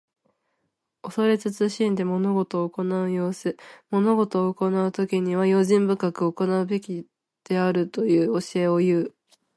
[1.03, 3.55] 恐れ慎んで物事を行う様子。
[3.91, 7.05] 物事を行うときには、用心深く行うべき
[7.43, 9.13] であるという教えをいう。